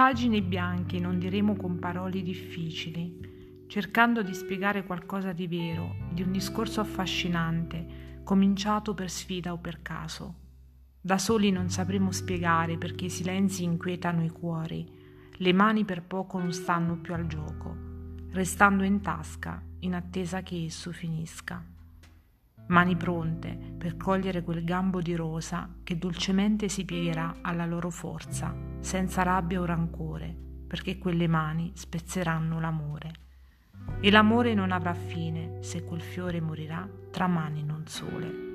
Pagine 0.00 0.40
bianche 0.40 0.98
non 0.98 1.18
diremo 1.18 1.54
con 1.56 1.78
parole 1.78 2.22
difficili, 2.22 3.66
cercando 3.68 4.22
di 4.22 4.32
spiegare 4.32 4.86
qualcosa 4.86 5.34
di 5.34 5.46
vero, 5.46 5.94
di 6.10 6.22
un 6.22 6.32
discorso 6.32 6.80
affascinante, 6.80 8.22
cominciato 8.24 8.94
per 8.94 9.10
sfida 9.10 9.52
o 9.52 9.58
per 9.58 9.82
caso. 9.82 10.36
Da 10.98 11.18
soli 11.18 11.50
non 11.50 11.68
sapremo 11.68 12.12
spiegare 12.12 12.78
perché 12.78 13.04
i 13.04 13.10
silenzi 13.10 13.62
inquietano 13.62 14.24
i 14.24 14.30
cuori, 14.30 14.90
le 15.32 15.52
mani 15.52 15.84
per 15.84 16.02
poco 16.02 16.38
non 16.38 16.54
stanno 16.54 16.96
più 16.96 17.12
al 17.12 17.26
gioco, 17.26 17.76
restando 18.30 18.84
in 18.84 19.02
tasca 19.02 19.62
in 19.80 19.94
attesa 19.94 20.40
che 20.40 20.64
esso 20.64 20.92
finisca 20.92 21.62
mani 22.70 22.96
pronte 22.96 23.58
per 23.76 23.96
cogliere 23.96 24.42
quel 24.42 24.64
gambo 24.64 25.00
di 25.00 25.14
rosa 25.14 25.68
che 25.82 25.98
dolcemente 25.98 26.68
si 26.68 26.84
piegherà 26.84 27.38
alla 27.42 27.66
loro 27.66 27.90
forza, 27.90 28.54
senza 28.78 29.22
rabbia 29.22 29.60
o 29.60 29.64
rancore, 29.64 30.34
perché 30.66 30.98
quelle 30.98 31.26
mani 31.26 31.72
spezzeranno 31.74 32.60
l'amore. 32.60 33.12
E 34.00 34.10
l'amore 34.10 34.54
non 34.54 34.70
avrà 34.70 34.94
fine 34.94 35.58
se 35.62 35.84
quel 35.84 36.00
fiore 36.00 36.40
morirà 36.40 36.88
tra 37.10 37.26
mani 37.26 37.64
non 37.64 37.86
sole. 37.86 38.49